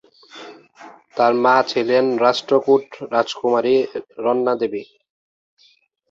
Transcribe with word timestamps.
তার 1.17 1.33
মা 1.43 1.55
ছিলেন 1.69 2.05
রাষ্ট্রকূট 2.25 2.83
রাজকুমারী 3.13 3.75
রণ্ণাদেবী। 4.23 4.83